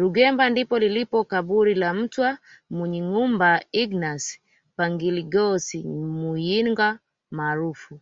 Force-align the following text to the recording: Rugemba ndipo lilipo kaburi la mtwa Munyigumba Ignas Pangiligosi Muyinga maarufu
Rugemba 0.00 0.44
ndipo 0.50 0.78
lilipo 0.82 1.18
kaburi 1.30 1.74
la 1.82 1.90
mtwa 1.98 2.28
Munyigumba 2.76 3.50
Ignas 3.82 4.24
Pangiligosi 4.76 5.78
Muyinga 6.18 6.98
maarufu 7.36 8.00